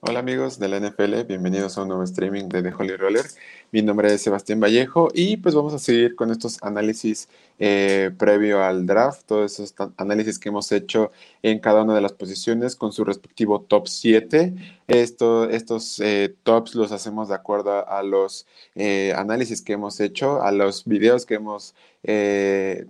[0.00, 3.24] Hola amigos de la NFL, bienvenidos a un nuevo streaming de The Holy Roller.
[3.72, 8.62] Mi nombre es Sebastián Vallejo y pues vamos a seguir con estos análisis eh, previo
[8.62, 11.12] al draft, todos esos análisis que hemos hecho
[11.42, 14.54] en cada una de las posiciones con su respectivo top 7.
[14.86, 20.42] Esto, estos eh, tops los hacemos de acuerdo a, los eh, análisis que hemos hecho,
[20.42, 21.74] a los videos que hemos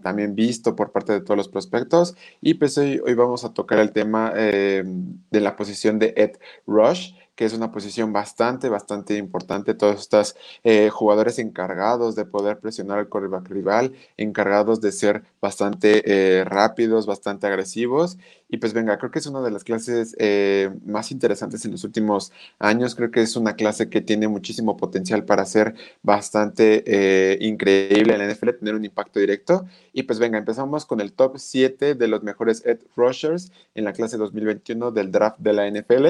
[0.03, 2.15] también visto por parte de todos los prospectos.
[2.41, 7.13] Y pues hoy, hoy vamos a tocar el tema de la posición de Ed Rush
[7.37, 9.75] que es una posición bastante, bastante importante.
[9.75, 16.03] Todos estos eh, jugadores encargados de poder presionar al quarterback rival, encargados de ser bastante
[16.07, 18.19] eh, rápidos, bastante agresivos
[18.49, 21.83] y pues venga, creo que es una de las clases eh, más interesantes en los
[21.83, 22.95] últimos años.
[22.95, 28.33] Creo que es una clase que tiene muchísimo potencial para ser bastante increíble en la
[28.33, 29.67] NFL, tener un impacto directo.
[29.93, 33.93] Y pues venga, empezamos con el top 7 de los mejores Ed Rushers en la
[33.93, 36.07] clase 2021 del draft de la NFL.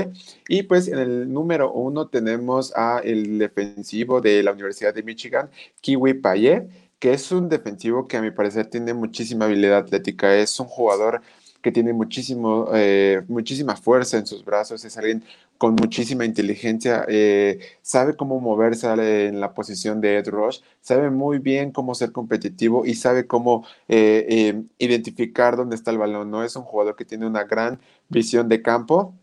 [0.48, 5.50] Y pues en el número 1 tenemos a el defensivo de la Universidad de Michigan,
[5.80, 10.58] Kiwi Payet que es un defensivo que a mi parecer tiene muchísima habilidad atlética, es
[10.60, 11.22] un jugador
[11.62, 15.24] que tiene muchísimo, eh, muchísima fuerza en sus brazos, es alguien
[15.58, 18.86] con muchísima inteligencia, eh, sabe cómo moverse
[19.26, 23.66] en la posición de Ed Rush, sabe muy bien cómo ser competitivo y sabe cómo
[23.88, 26.44] eh, identificar dónde está el balón, ¿no?
[26.44, 29.14] Es un jugador que tiene una gran visión de campo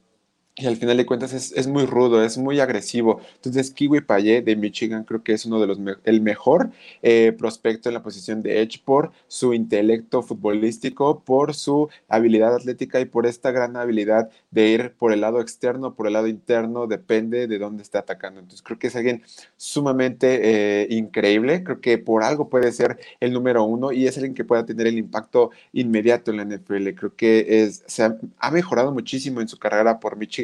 [0.56, 3.20] y al final de cuentas es, muy rudo, es muy agresivo.
[3.38, 6.70] Entonces, Kiwi Payet de Michigan creo que es uno de los el mejor
[7.02, 13.00] eh, prospecto en la posición de Edge por su intelecto futbolístico, por su habilidad atlética
[13.00, 16.86] y por esta gran habilidad de ir por el lado externo, por el lado interno,
[16.86, 18.40] depende de dónde esté atacando.
[18.40, 19.24] Entonces, creo que es alguien
[19.58, 21.64] sumamente eh, increíble.
[21.64, 24.86] Creo que por algo puede ser el número uno y es alguien que pueda tener
[24.86, 26.90] el impacto inmediato en la NFL.
[26.90, 30.43] Creo que es, se ha mejorado muchísimo en su carrera por Michigan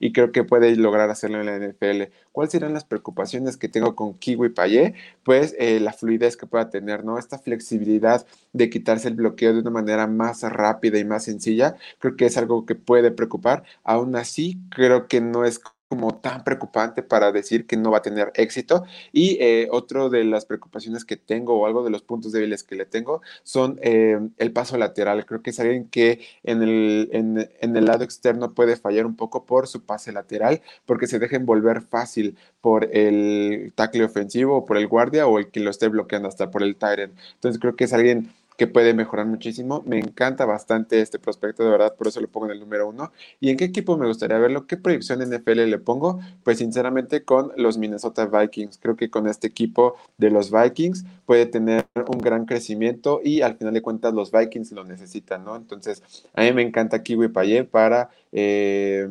[0.00, 2.12] y creo que puede lograr hacerlo en la NFL.
[2.32, 4.94] ¿Cuáles serán las preocupaciones que tengo con Kiwi Payet?
[5.24, 7.18] Pues eh, la fluidez que pueda tener, ¿no?
[7.18, 12.16] Esta flexibilidad de quitarse el bloqueo de una manera más rápida y más sencilla, creo
[12.16, 13.64] que es algo que puede preocupar.
[13.84, 18.02] Aún así, creo que no es como tan preocupante para decir que no va a
[18.02, 18.84] tener éxito.
[19.12, 22.76] Y eh, otro de las preocupaciones que tengo o algo de los puntos débiles que
[22.76, 25.24] le tengo son eh, el paso lateral.
[25.24, 29.46] Creo que es alguien que en el, en, el lado externo puede fallar un poco
[29.46, 34.76] por su pase lateral, porque se deja envolver fácil por el tackle ofensivo o por
[34.76, 37.14] el guardia o el que lo esté bloqueando hasta por el Tyrant.
[37.34, 39.84] Entonces creo que es alguien que puede mejorar muchísimo.
[39.86, 43.12] Me encanta bastante este prospecto, de verdad, por eso lo pongo en el número uno.
[43.38, 44.66] ¿Y en qué equipo me gustaría verlo?
[44.66, 46.18] ¿Qué proyección NFL le pongo?
[46.42, 48.78] Pues sinceramente con los Minnesota Vikings.
[48.78, 53.56] Creo que con este equipo de los Vikings puede tener un gran crecimiento y al
[53.56, 55.54] final de cuentas los Vikings lo necesitan, ¿no?
[55.54, 56.02] Entonces,
[56.34, 59.06] a mí me encanta Kiwi Payet para eh,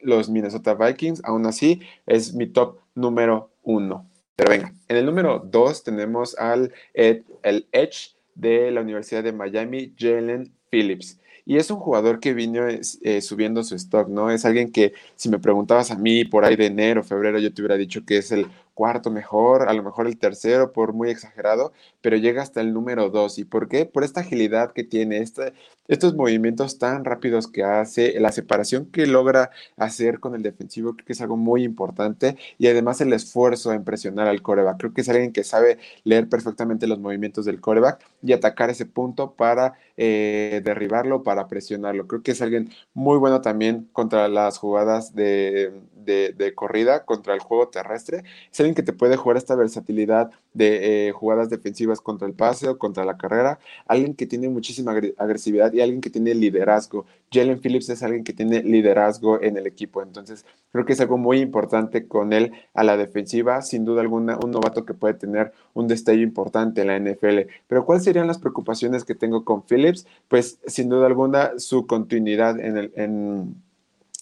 [0.00, 1.22] los Minnesota Vikings.
[1.22, 4.06] Aún así, es mi top número uno.
[4.34, 9.92] Pero venga, en el número dos tenemos al el Edge de la Universidad de Miami,
[9.98, 11.18] Jalen Phillips.
[11.44, 14.30] Y es un jugador que vino eh, subiendo su stock, ¿no?
[14.30, 17.62] Es alguien que, si me preguntabas a mí por ahí de enero, febrero, yo te
[17.62, 18.46] hubiera dicho que es el
[18.78, 23.10] cuarto mejor, a lo mejor el tercero, por muy exagerado, pero llega hasta el número
[23.10, 23.36] dos.
[23.40, 23.86] ¿Y por qué?
[23.86, 25.18] Por esta agilidad que tiene,
[25.88, 31.06] estos movimientos tan rápidos que hace, la separación que logra hacer con el defensivo, creo
[31.06, 34.78] que es algo muy importante y además el esfuerzo a impresionar al coreback.
[34.78, 38.86] Creo que es alguien que sabe leer perfectamente los movimientos del coreback y atacar ese
[38.86, 42.06] punto para eh, derribarlo, para presionarlo.
[42.06, 45.72] Creo que es alguien muy bueno también contra las jugadas de,
[46.04, 48.24] de, corrida contra el juego terrestre.
[48.50, 52.68] Es alguien que te puede jugar esta versatilidad de eh, jugadas defensivas contra el pase
[52.68, 53.58] o contra la carrera.
[53.86, 57.06] Alguien que tiene muchísima agresividad y alguien que tiene liderazgo.
[57.30, 60.02] Jalen Phillips es alguien que tiene liderazgo en el equipo.
[60.02, 63.62] Entonces, creo que es algo muy importante con él a la defensiva.
[63.62, 67.50] Sin duda alguna, un novato que puede tener un destello importante en la NFL.
[67.66, 70.06] Pero, ¿cuáles serían las preocupaciones que tengo con Phillips?
[70.28, 72.92] Pues, sin duda alguna, su continuidad en el.
[72.96, 73.67] En,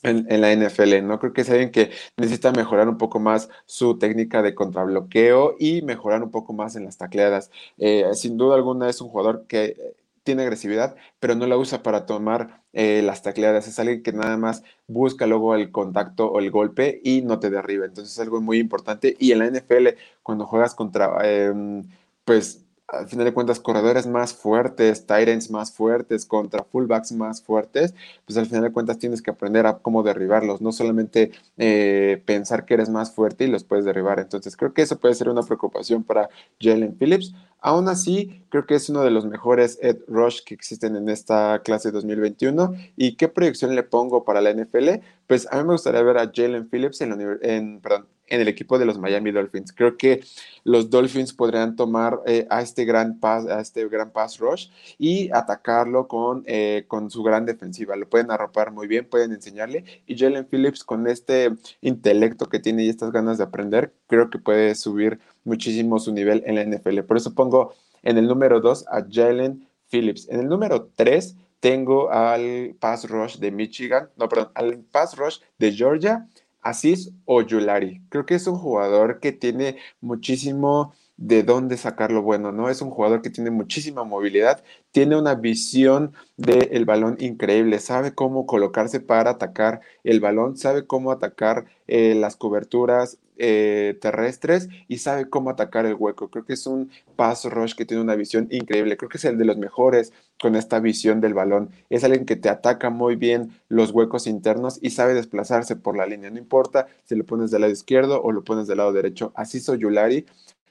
[0.07, 1.19] en, la NFL, ¿no?
[1.19, 5.83] Creo que es alguien que necesita mejorar un poco más su técnica de contrabloqueo y
[5.83, 7.51] mejorar un poco más en las tacleadas.
[7.79, 9.95] Eh, sin duda alguna es un jugador que
[10.27, 13.69] tiene agresividad, pero no la usa para tomar eh, las tacleadas.
[13.69, 17.49] Es alguien que nada más busca luego el contacto o el golpe y no te
[17.49, 17.87] derriba.
[17.87, 19.17] Entonces es algo muy importante.
[19.19, 21.85] Y en la NFL, cuando juegas contra, em,
[22.25, 27.95] pues, al final de cuentas, corredores más fuertes, Tyrants más fuertes, contra fullbacks más fuertes,
[28.25, 32.65] pues al final de cuentas tienes que aprender a cómo derribarlos, no solamente eh, pensar
[32.65, 34.21] que eres más fuerte y los puedes derribar.
[34.21, 36.29] Entonces, creo que eso puede ser una preocupación para
[36.61, 37.35] Jalen Phillips.
[37.61, 41.63] Aún así, creo que es uno de los mejores Ed Rush que existen en esta
[41.65, 42.75] clase 2021.
[42.97, 45.01] ¿Y qué proyección le pongo para la NFL?
[45.27, 47.81] Pues a mí me gustaría ver a Jalen Phillips en,
[48.29, 49.73] el equipo de los Miami Dolphins.
[49.73, 50.23] Creo que
[50.65, 54.69] los Dolphins podrían tomar eh, a este gran pass, a este gran pass rush
[54.99, 57.97] y atacarlo con, eh, con su gran defensiva.
[57.97, 60.03] Lo pueden arropar muy bien, pueden enseñarle.
[60.07, 64.39] Y Jalen Phillips, con este intelecto que tiene y estas ganas de aprender, creo que
[64.39, 67.01] puede subir muchísimo su nivel en la NFL.
[67.01, 67.73] Por eso pongo
[68.03, 70.29] en el número 2 a Jalen Phillips.
[70.29, 75.39] En el número 3 tengo al pass rush de Michigan, no, perdón, al pass rush
[75.59, 76.29] de Georgia
[76.61, 78.03] Asís Oyulari.
[78.09, 82.69] Creo que es un jugador que tiene muchísimo de dónde sacar lo bueno, ¿no?
[82.69, 88.47] Es un jugador que tiene muchísima movilidad, tiene una visión del balón increíble, sabe cómo
[88.47, 95.29] colocarse para atacar el balón, sabe cómo atacar eh, las coberturas eh, terrestres y sabe
[95.29, 96.31] cómo atacar el hueco.
[96.31, 99.39] Creo que es un paso rush que tiene una visión increíble, creo que es el
[99.39, 101.71] de los mejores con esta visión del balón.
[101.91, 106.07] Es alguien que te ataca muy bien los huecos internos y sabe desplazarse por la
[106.07, 109.33] línea, no importa si lo pones del lado izquierdo o lo pones del lado derecho.
[109.35, 110.27] Así soy Yulari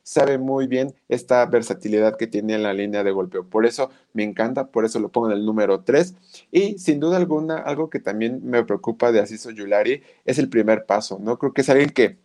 [0.05, 3.43] sabe muy bien esta versatilidad que tiene en la línea de golpeo.
[3.43, 6.13] Por eso me encanta, por eso lo pongo en el número 3.
[6.51, 10.85] Y sin duda alguna, algo que también me preocupa de Asiso Yulari es el primer
[10.85, 11.39] paso, ¿no?
[11.39, 12.17] Creo que es alguien que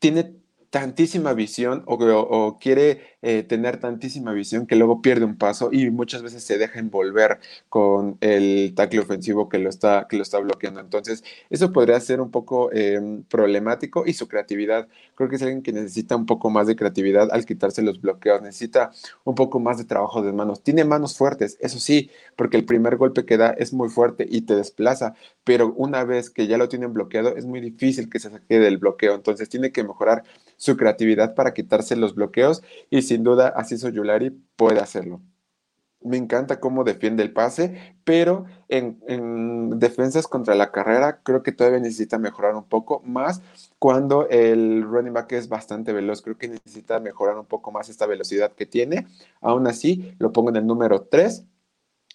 [0.00, 0.34] tiene
[0.70, 6.22] tantísima visión o, quiere eh, tener tantísima visión que luego pierde un paso y muchas
[6.22, 10.78] veces se deja envolver con el tackle ofensivo que lo está, que lo está bloqueando.
[10.78, 14.86] Entonces, eso podría ser un poco em, problemático y su creatividad.
[15.16, 18.42] Creo que es alguien que necesita un poco más de creatividad al quitarse los bloqueos,
[18.42, 18.92] necesita
[19.24, 20.62] un poco más de trabajo de manos.
[20.62, 24.42] Tiene manos fuertes, eso sí, porque el primer golpe que da es muy fuerte y
[24.42, 28.30] te desplaza, pero una vez que ya lo tienen bloqueado, es muy difícil que se
[28.30, 29.16] saque del bloqueo.
[29.16, 30.22] Entonces, tiene que mejorar
[30.56, 35.22] su creatividad para quitarse los bloqueos y sin duda así Yulari puede hacerlo.
[36.02, 41.50] Me encanta cómo defiende el pase, pero en, en, defensas contra la carrera creo que
[41.50, 43.40] todavía necesita mejorar un poco más
[43.78, 46.20] cuando el running back es bastante veloz.
[46.20, 49.06] Creo que necesita mejorar un poco más esta velocidad que tiene.
[49.40, 51.46] Aún así, lo pongo en el número 3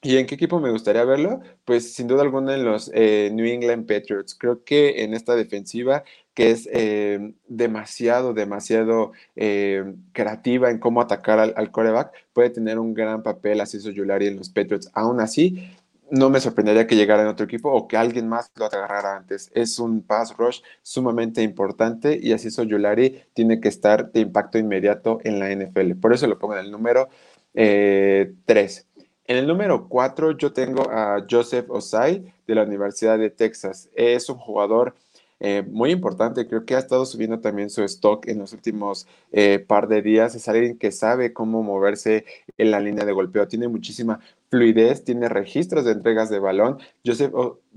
[0.04, 1.42] ¿Y en qué equipo me gustaría verlo?
[1.64, 4.34] Pues sin duda alguna en los eh, New England Patriots.
[4.36, 6.04] Creo que en esta defensiva
[6.34, 12.80] que es eh, demasiado, demasiado eh, creativa en cómo atacar al, al, coreback, puede tener
[12.80, 14.90] un gran papel así Yulari en los Patriots.
[14.94, 15.70] Aún así,
[16.10, 19.52] no me sorprendería que llegara en otro equipo o que alguien más lo agarrara antes.
[19.54, 25.20] Es un pass rush sumamente importante y así Yulari tiene que estar de impacto inmediato
[25.24, 25.94] en la NFL.
[26.02, 27.10] Por eso lo pongo en el número
[27.54, 28.88] 3.
[29.32, 33.88] En el número 4 yo tengo a Joseph Osai de la Universidad de Texas.
[33.96, 34.94] Es un jugador
[35.40, 39.64] eh, muy importante, creo que ha estado subiendo también su stock en los últimos eh,
[39.66, 40.36] par de días.
[40.36, 42.26] Es alguien que sabe cómo moverse
[42.58, 44.20] en la línea de golpeo, tiene muchísima
[44.50, 46.80] fluidez, tiene registros de entregas de balón.
[47.06, 47.32] Joseph,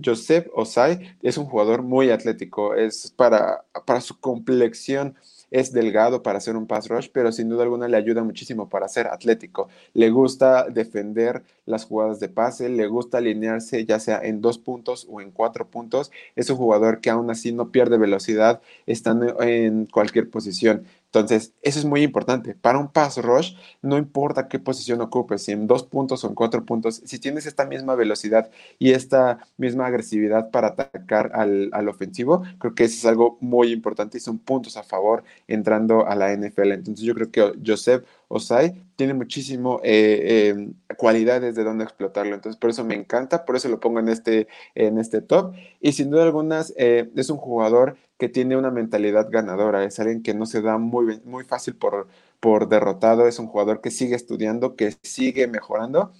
[0.05, 5.15] Joseph Osai es un jugador muy atlético, es para, para su complexión
[5.55, 8.89] es delgado para hacer un pass rush, pero sin duda alguna le ayuda muchísimo para
[8.89, 9.69] ser atlético.
[9.93, 15.07] Le gusta defender las jugadas de pase, le gusta alinearse ya sea en dos puntos
[15.11, 16.11] o en cuatro puntos.
[16.37, 20.87] Es un jugador que aún así no pierde velocidad estando en cualquier posición.
[21.15, 22.57] Entonces, eso es muy importante.
[22.57, 26.35] Para un pass rush, no importa qué posición ocupes, si en dos puntos o en
[26.35, 28.51] cuatro puntos, si tienes esta misma velocidad
[28.81, 33.71] y esta misma agresividad para atacar al, al ofensivo, creo que eso es algo muy
[33.71, 36.73] importante y son puntos a favor entrando a la NFL.
[36.73, 42.35] Entonces, yo creo que Joseph Osai tiene muchísimo eh, em, cualidades de dónde explotarlo.
[42.35, 45.55] Entonces, por eso me encanta, por eso lo pongo en este, en este top.
[45.81, 50.23] Y sin duda algunas, eh, es un jugador que tiene una mentalidad ganadora, es alguien
[50.23, 52.09] que no se da muy, muy fácil por,
[52.41, 56.13] por derrotado, es un jugador que sigue estudiando, que sigue mejorando.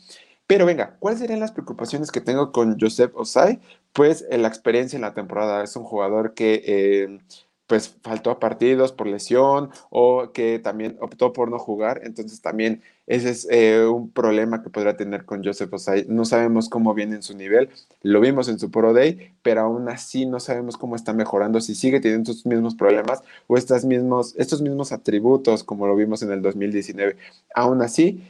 [0.47, 3.61] Pero venga, ¿cuáles serían las preocupaciones que tengo con Joseph Osai?
[3.93, 5.63] Pues eh, la experiencia en la temporada.
[5.65, 7.21] Es un jugador que
[7.67, 12.03] pues faltó a partidos por lesión o que también optó por no jugar.
[12.05, 16.07] Entonces también ese es eh, un problema que podrá tener con Joseph Osai.
[16.09, 17.71] No sabemos cómo viene en su nivel.
[18.03, 21.75] Lo vimos en su Pro Day, pero aún así no sabemos cómo está mejorando, si
[21.75, 23.57] sigue teniendo estos mismos problemas o
[23.87, 27.17] mismos, estos mismos atributos como lo vimos en el 2019.
[27.55, 28.23] Aún así,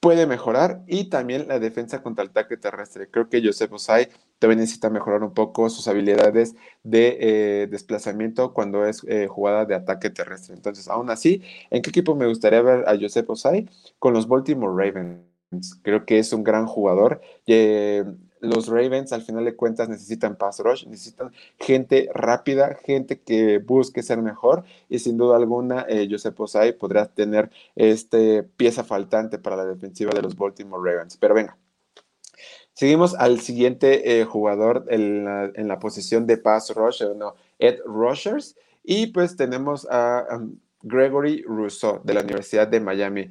[0.00, 3.10] puede mejorar y también la defensa contra el ataque terrestre.
[3.10, 8.86] Creo que Joseph Osai también necesita mejorar un poco sus habilidades de eh, desplazamiento cuando
[8.86, 10.54] es eh, jugada de ataque terrestre.
[10.54, 13.68] Entonces, aún así, ¿en qué equipo me gustaría ver a Joseph Osai?
[13.98, 15.24] Con los Baltimore Ravens.
[15.82, 17.20] Creo que es un gran jugador.
[17.46, 18.04] Eh,
[18.46, 24.02] los Ravens, al final de cuentas, necesitan pass rush, necesitan gente rápida, gente que busque
[24.02, 24.64] ser mejor.
[24.88, 30.12] Y sin duda alguna, eh, Joseph Osai podrá tener este pieza faltante para la defensiva
[30.12, 31.16] de los Baltimore Ravens.
[31.16, 31.56] Pero venga.
[32.72, 38.54] Seguimos al siguiente eh, jugador en la, posición de pass rush, no, Ed Rushers.
[38.84, 43.28] Y pues tenemos a um, Gregory Rousseau de la Universidad de Miami.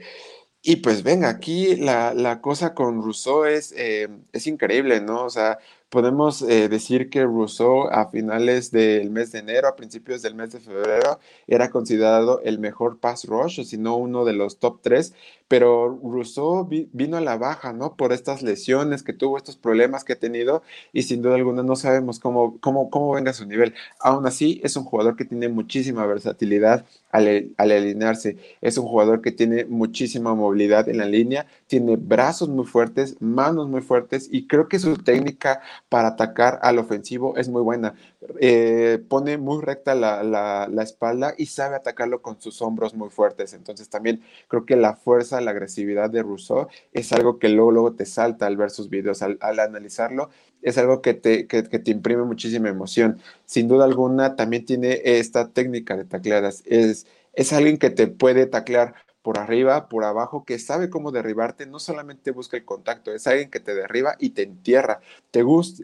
[0.67, 5.24] Y pues venga, aquí la, la cosa con Rousseau es, eh, es increíble, ¿no?
[5.24, 10.24] O sea, podemos eh, decir que Rousseau a finales del mes de enero, a principios
[10.24, 14.34] del mes de febrero, era considerado el mejor pass rush, o si no uno de
[14.34, 15.13] los top tres,
[15.48, 17.96] pero Rousseau vino a la baja, ¿no?
[17.96, 21.75] Por estas lesiones que tuvo, estos problemas que ha tenido, y sin duda alguna no
[21.75, 23.74] sabemos cómo, cómo, cómo venga su nivel.
[24.00, 29.22] Aún así, es un jugador que tiene muchísima versatilidad al, al alinearse, es un jugador
[29.22, 34.48] que tiene muchísima movilidad en la línea, tiene brazos muy fuertes, manos muy fuertes, y
[34.48, 37.96] creo que su técnica para atacar al ofensivo es muy buena.
[38.39, 43.53] Eh, pone muy recta la, la, espalda y sabe atacarlo con sus hombros muy fuertes.
[43.53, 47.94] Entonces también creo que la fuerza, la agresividad de Rousseau es algo que luego, luego
[47.94, 50.29] te salta al ver sus videos, al, analizarlo.
[50.62, 53.20] Es algo que te, que, te imprime muchísima emoción.
[53.46, 56.63] Sin duda alguna, también tiene esta técnica de tacleadas.
[56.65, 61.65] Es, es alguien que te puede taclear por arriba, por abajo, que sabe cómo derribarte,
[61.65, 65.00] no solamente busca el contacto, es alguien que te derriba y te entierra.
[65.32, 65.84] Te gusta,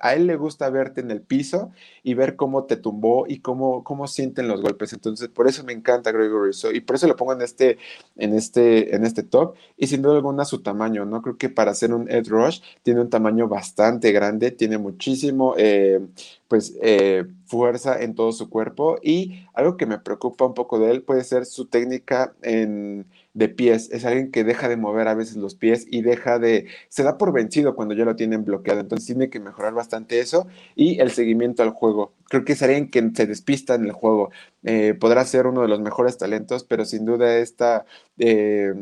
[0.00, 1.70] a él le gusta verte en el piso
[2.02, 4.94] y ver cómo te tumbó y cómo, cómo sienten los golpes.
[4.94, 7.76] Entonces, por eso me encanta Gregory y por eso lo pongo en este,
[8.16, 9.56] en este, en este top.
[9.76, 11.20] Y sin duda alguna su tamaño, ¿no?
[11.20, 16.00] Creo que para hacer un Ed Rush tiene un tamaño bastante grande, tiene muchísimo, eh,
[16.48, 20.90] pues, eh, fuerza en todo su cuerpo y algo que me preocupa un poco de
[20.90, 23.90] él puede ser su técnica en, de pies.
[23.92, 27.18] Es alguien que deja de mover a veces los pies y deja de, se da
[27.18, 28.80] por vencido cuando ya lo tienen bloqueado.
[28.80, 32.14] Entonces tiene que mejorar bastante eso y el seguimiento al juego.
[32.28, 34.30] Creo que es alguien que se despista en el juego.
[34.64, 37.84] Eh, podrá ser uno de los mejores talentos, pero sin duda esta...
[38.18, 38.74] Eh,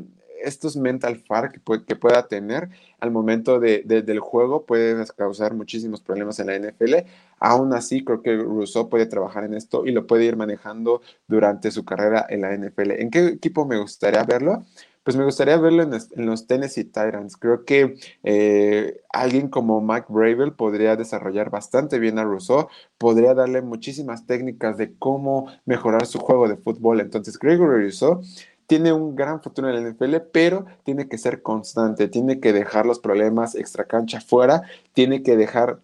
[0.43, 2.69] estos mental far que, pueda tener
[3.01, 6.95] al momento de, del juego puede causar muchísimos problemas en la NFL.
[7.39, 11.71] Aún así, creo que Rousseau puede trabajar en esto y lo puede ir manejando durante
[11.71, 12.93] su carrera en la NFL.
[12.93, 14.65] ¿En qué equipo me gustaría verlo?
[15.07, 17.37] Pues me gustaría verlo en, los Tennessee Titans.
[17.37, 23.63] Creo que eh, alguien como Mike Bravel podría desarrollar bastante bien a Rousseau, podría darle
[23.63, 27.01] muchísimas técnicas de cómo mejorar su juego de fútbol.
[27.01, 28.21] Entonces, Gregory Rousseau
[28.67, 32.85] tiene un gran futuro en la NFL, pero tiene que ser constante, tiene que dejar
[32.85, 34.63] los problemas extra cancha fuera,
[34.93, 35.79] tiene que dejar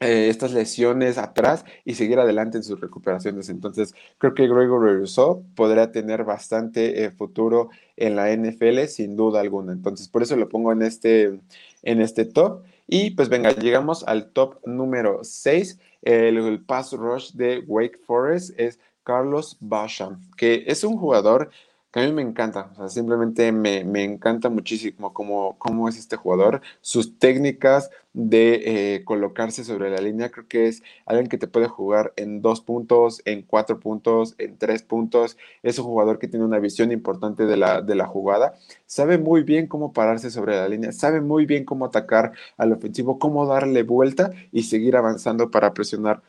[0.00, 3.48] eh, estas lesiones atrás y seguir adelante en sus recuperaciones.
[3.48, 9.40] Entonces, creo que Gregory Rousseau podrá tener bastante eh, futuro en la NFL, sin duda
[9.40, 9.72] alguna.
[9.72, 11.40] Entonces, por eso lo pongo en este,
[11.82, 12.62] en este top.
[12.86, 15.78] Y pues venga, llegamos al top número 6.
[16.02, 21.50] El, el pass rush de Wake Forest es Carlos Basham, que es un jugador
[21.90, 26.16] que a mí me encanta, o sea, simplemente me, encanta muchísimo cómo, cómo, es este
[26.16, 31.48] jugador, sus técnicas de eh, colocarse sobre la línea, creo que es alguien que te
[31.48, 36.28] puede jugar en dos puntos, en cuatro puntos, en tres puntos, es un jugador que
[36.28, 38.54] tiene una visión importante de la, de la jugada,
[38.86, 43.18] sabe muy bien cómo pararse sobre la línea, sabe muy bien cómo atacar al ofensivo,
[43.18, 46.22] cómo darle vuelta y seguir avanzando para presionar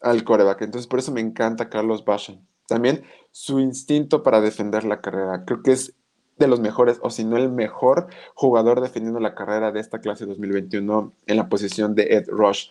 [0.00, 2.53] al coreback, entonces por eso me encanta Carlos Basham.
[2.66, 5.44] También su instinto para defender la carrera.
[5.44, 5.94] Creo que es
[6.38, 10.26] de los mejores, o si no el mejor jugador defendiendo la carrera de esta clase
[10.26, 12.70] 2021 en la posición de Ed Rush.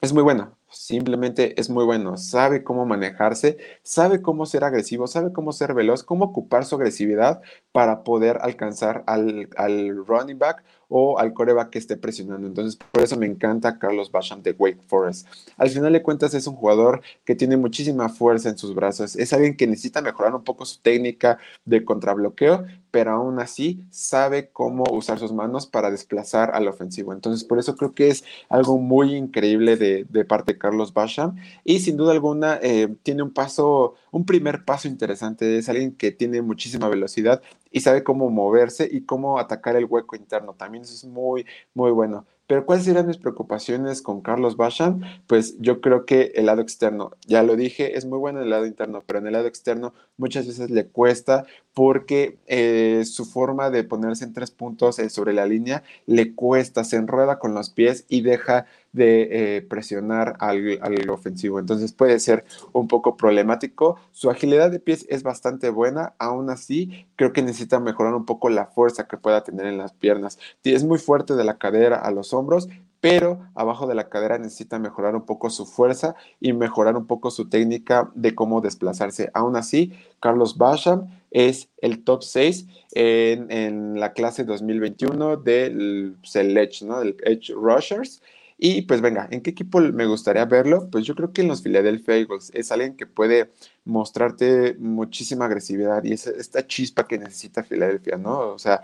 [0.00, 5.32] Es muy bueno, simplemente es muy bueno, sabe cómo manejarse, sabe cómo ser agresivo, sabe
[5.32, 11.18] cómo ser veloz, cómo ocupar su agresividad para poder alcanzar al, al running back o
[11.18, 12.46] al coreback que esté presionando.
[12.46, 15.26] Entonces, por eso me encanta Carlos Basham de Wake Forest.
[15.56, 19.16] Al final de cuentas, es un jugador que tiene muchísima fuerza en sus brazos.
[19.16, 24.50] Es alguien que necesita mejorar un poco su técnica de contrabloqueo, pero aún así sabe
[24.50, 27.14] cómo usar sus manos para desplazar al ofensivo.
[27.14, 31.36] Entonces, por eso creo que es algo muy increíble de, de parte de Carlos Basham.
[31.64, 35.56] Y sin duda alguna, eh, tiene un paso, un primer paso interesante.
[35.58, 40.16] Es alguien que tiene muchísima velocidad y sabe cómo moverse y cómo atacar el hueco
[40.16, 40.54] interno.
[40.54, 42.26] También es muy, muy bueno.
[42.52, 45.00] Pero ¿cuáles serían mis preocupaciones con Carlos Basham?
[45.26, 48.50] Pues yo creo que el lado externo, ya lo dije, es muy bueno en el
[48.50, 53.70] lado interno, pero en el lado externo muchas veces le cuesta porque eh, su forma
[53.70, 57.70] de ponerse en tres puntos eh, sobre la línea le cuesta, se enrueda con los
[57.70, 61.58] pies y deja de eh, presionar al, al, ofensivo.
[61.58, 63.98] Entonces puede ser un poco problemático.
[64.12, 68.48] Su agilidad de pies es bastante buena, aún así creo que necesita mejorar un poco
[68.50, 70.38] la fuerza que pueda tener en las piernas.
[70.64, 72.68] Es muy fuerte de la cadera a los hombros,
[73.02, 77.32] pero abajo de la cadera necesita mejorar un poco su fuerza y mejorar un poco
[77.32, 79.28] su técnica de cómo desplazarse.
[79.34, 86.84] Aún así, Carlos Basham es el top 6 en, en la clase 2021 del Edge,
[86.84, 87.00] ¿no?
[87.00, 88.22] Del Edge Rushers.
[88.64, 90.88] Y pues venga, ¿en qué equipo me gustaría verlo?
[90.88, 93.50] Pues yo creo que en los Philadelphia Eagles es alguien que puede
[93.84, 98.38] mostrarte muchísima agresividad y es esta chispa que necesita Filadelfia, ¿no?
[98.38, 98.82] O sea,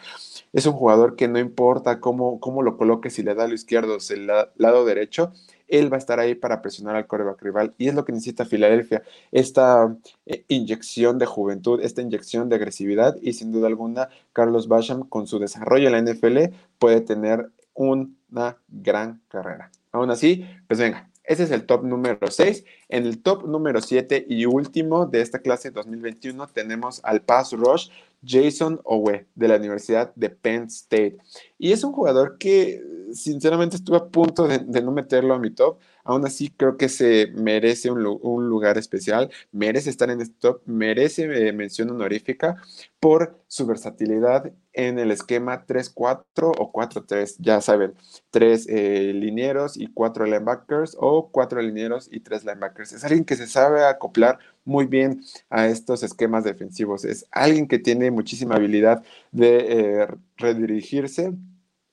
[0.53, 3.99] es un jugador que no importa cómo, cómo lo coloques, si le da lo izquierdo
[3.99, 5.33] o el lado derecho,
[5.69, 8.47] él va a estar ahí para presionar al coreback rival y es lo que necesita
[8.47, 14.67] Filadelfia, esta eh, inyección de juventud, esta inyección de agresividad y sin duda alguna Carlos
[14.67, 19.71] Basham con su desarrollo en la NFL puede tener una gran carrera.
[19.93, 22.65] Aún así, pues venga, ese es el top número 6.
[22.89, 27.91] En el top número 7 y último de esta clase 2021 tenemos al pass rush
[28.25, 31.19] Jason Owe de la Universidad de Penn State.
[31.59, 32.83] Y es un jugador que
[33.13, 35.79] sinceramente estuve a punto de, no meterlo a mi top.
[36.09, 38.03] Aún así creo que se merece un,
[38.49, 42.57] lugar especial, merece estar en este top, merece eh, mención honorífica
[42.99, 47.93] por su versatilidad en el esquema 3-4 o 4-3, ya saben,
[48.31, 52.95] tres eh, linieros y cuatro linebackers o cuatro linieros y tres linebackers.
[52.95, 57.05] Es alguien que se sabe acoplar muy bien a estos esquemas defensivos.
[57.05, 61.35] Es alguien que tiene muchísima habilidad de eh, redirigirse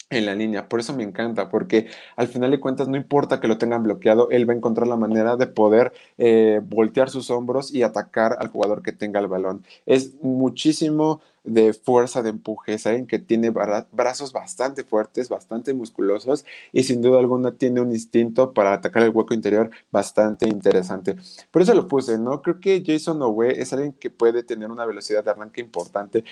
[0.09, 0.69] en la línea.
[0.69, 4.29] Por eso me encanta, porque al final de cuentas no importa que lo tengan bloqueado,
[4.29, 8.49] él va a encontrar la manera de poder eh, voltear sus hombros y atacar al
[8.49, 9.63] jugador que tenga el balón.
[9.85, 16.83] Es muchísimo de fuerza de empuje, saben que tiene brazos bastante fuertes, bastante musculosos y
[16.83, 21.15] sin duda alguna tiene un instinto para atacar el hueco interior bastante interesante.
[21.51, 22.41] Por eso lo puse, ¿no?
[22.41, 26.23] Creo que Jason Owe es alguien que puede tener una velocidad de arranque importante.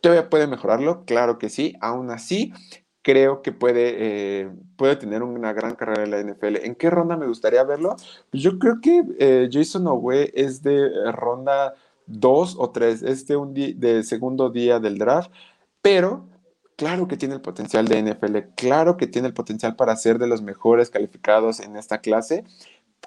[0.00, 1.04] ¿Todavía puede mejorarlo?
[1.04, 1.76] Claro que sí.
[1.80, 2.52] Aún así,
[3.02, 6.64] creo que puede, eh, puede tener una gran carrera en la NFL.
[6.64, 7.96] ¿En qué ronda me gustaría verlo?
[8.30, 11.74] Pues yo creo que eh, Jason Owe es de ronda
[12.06, 15.30] 2 o 3, es de, un de segundo día del draft,
[15.80, 16.28] pero
[16.76, 20.26] claro que tiene el potencial de NFL, claro que tiene el potencial para ser de
[20.26, 22.44] los mejores calificados en esta clase.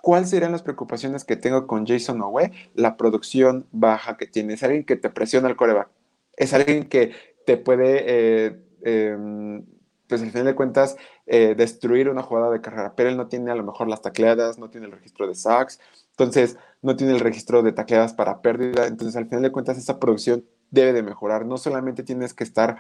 [0.02, 2.52] ¿Cuáles serían las preocupaciones que tengo con Jason Owe?
[2.74, 4.54] La producción baja que tiene.
[4.54, 5.90] Es alguien que te presiona el coreback.
[6.36, 7.14] Es alguien que
[7.46, 9.66] te puede eh, em,
[10.08, 12.94] pues al final de cuentas, eh, destruir una jugada de carrera.
[12.96, 15.80] Pero él no tiene a lo mejor las tacleadas, no tiene el registro de sacks,
[16.12, 18.88] entonces no tiene el registro de tacleadas para pérdida.
[18.88, 21.46] Entonces, al final de cuentas, esa producción debe de mejorar.
[21.46, 22.78] No solamente tienes que estar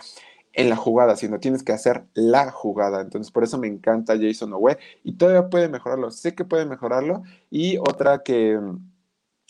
[0.54, 3.02] en la jugada, sino tienes que hacer la jugada.
[3.02, 6.12] Entonces, por eso me encanta Jason Owe y todavía puede mejorarlo.
[6.12, 7.24] Sé que puede mejorarlo.
[7.50, 8.60] Y otra que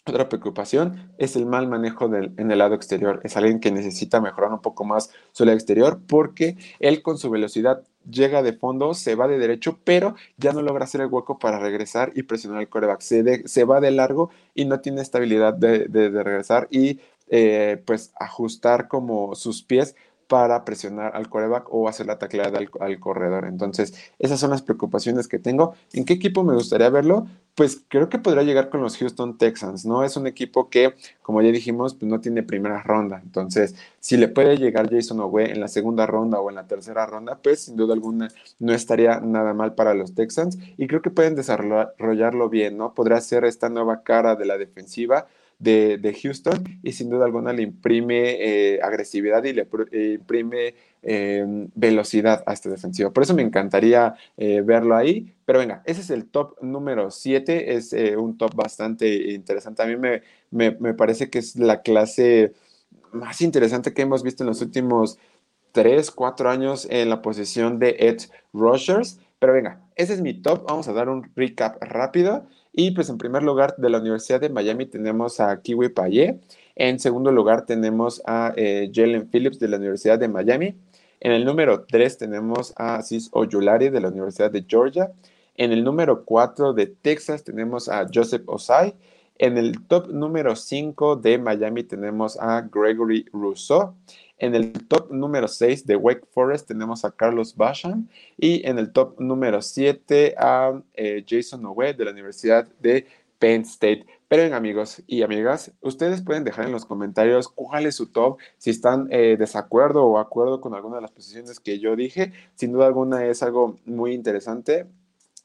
[0.07, 3.21] otra preocupación es el mal manejo en el lado exterior.
[3.23, 7.29] Es alguien que necesita mejorar un poco más su lado exterior porque él con su
[7.29, 11.39] velocidad llega de fondo, se va de derecho, pero ya no logra hacer el hueco
[11.39, 13.01] para regresar y presionar el coreback.
[13.01, 18.11] Se, se va de largo y no tiene estabilidad de, de, regresar y eh, pues
[18.19, 19.95] ajustar como sus pies
[20.27, 23.45] para presionar al coreback o hacer la tacleada al, corredor.
[23.45, 25.75] Entonces, esas son las preocupaciones que tengo.
[25.93, 27.27] ¿En qué equipo me gustaría verlo?
[27.55, 30.03] Pues creo que podría llegar con los Houston Texans, ¿no?
[30.03, 33.21] Es un equipo que, como ya dijimos, pues no tiene primera ronda.
[33.23, 37.05] Entonces, si le puede llegar Jason Owe en la segunda ronda o en la tercera
[37.05, 38.27] ronda, pues sin duda alguna
[38.59, 42.93] no estaría nada mal para los Texans y creo que pueden desarrollarlo bien, ¿no?
[42.93, 45.27] Podría ser esta nueva cara de la defensiva
[45.59, 51.69] de, Houston y sin duda alguna le imprime eh, agresividad y le eh, imprime em,
[51.75, 53.11] velocidad a este defensivo.
[53.11, 55.33] Por eso me encantaría eh, verlo ahí.
[55.45, 59.83] Pero venga, ese es el top número 7, es un top bastante interesante.
[59.83, 62.53] A mí me, me, parece que es la clase
[63.11, 65.19] más interesante que hemos visto en los últimos
[65.73, 68.17] 3, 4 años en la posición de Ed
[68.53, 69.19] Rushers.
[69.37, 70.65] Pero venga, ese es mi top.
[70.67, 72.47] Vamos a dar un recap rápido.
[72.77, 76.41] Y pues en primer lugar de la Universidad de Miami tenemos a Kiwi Payé.
[76.75, 80.75] En segundo lugar tenemos a eh, Jalen Phillips de la Universidad de Miami.
[81.21, 85.13] En el número 3 tenemos a Cis Oyulari de la Universidad de Georgia.
[85.55, 88.93] En el número 4 de Texas tenemos a Joseph Osai.
[89.37, 93.95] En el top número 5 de Miami tenemos a Gregory Rousseau.
[94.37, 98.91] En el top número 6 de Wake Forest tenemos a Carlos Basham y en el
[98.91, 103.07] top número 7 a eh, Jason Owe de la Universidad de
[103.39, 104.05] Penn State.
[104.27, 108.37] Pero bien, amigos y amigas, ustedes pueden dejar en los comentarios cuál es su top,
[108.57, 112.33] si están eh, desacuerdo o acuerdo con alguna de las posiciones que yo dije.
[112.55, 114.87] Sin duda alguna es algo muy interesante.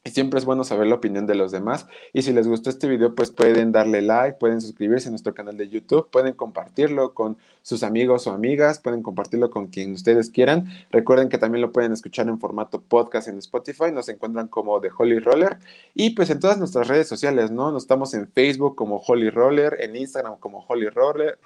[0.03, 1.85] Y siempre es bueno saber la opinión de los demás.
[2.11, 5.57] Y si les gustó este video, pues pueden darle like, pueden suscribirse a nuestro canal
[5.57, 10.65] de YouTube, pueden compartirlo con sus amigos o amigas, pueden compartirlo con quien ustedes quieran.
[10.89, 14.89] Recuerden que también lo pueden escuchar en formato podcast en Spotify, nos encuentran como The
[14.97, 15.59] Holy Roller.
[15.93, 17.71] Y pues en todas nuestras redes sociales, ¿no?
[17.71, 21.37] Nos estamos en Facebook como Holy Roller, en Instagram como Holy Roller,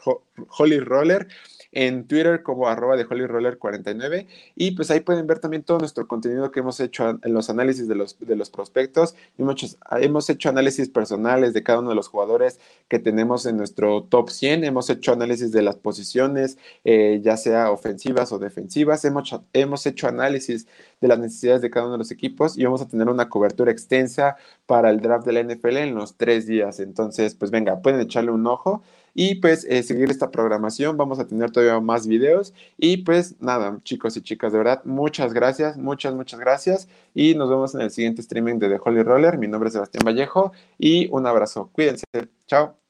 [0.58, 1.28] Holy Roller
[1.76, 6.50] en Twitter como arroba de holyroller49 y pues ahí pueden ver también todo nuestro contenido
[6.50, 9.16] que hemos hecho en los análisis de los, de los prospectos.
[9.38, 14.04] Hemos, hemos hecho análisis personales de cada uno de los jugadores que tenemos en nuestro
[14.04, 14.64] top 100.
[14.64, 19.04] Hemos hecho análisis de las posiciones, eh, ya sea ofensivas o defensivas.
[19.04, 20.68] Hemos, hemos hecho análisis
[21.02, 23.72] de las necesidades de cada uno de los equipos y vamos a tener una cobertura
[23.72, 26.80] extensa para el draft de la NFL en los tres días.
[26.80, 28.82] Entonces, pues venga, pueden echarle un ojo
[29.16, 30.98] y pues eh, seguir esta programación.
[30.98, 35.34] Vamos a tener todavía más videos y pues nada, chicos y chicas, de verdad, muchas
[35.34, 39.40] gracias, muchas, muchas gracias y nos vemos en el siguiente streaming de The Holy Roller.
[39.40, 41.70] Mi nombre es Sebastián Vallejo y un abrazo.
[41.74, 42.06] Cuídense.
[42.46, 42.85] Chao.